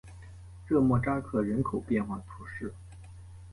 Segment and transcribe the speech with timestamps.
[0.65, 2.73] 热莫扎克人口变化图示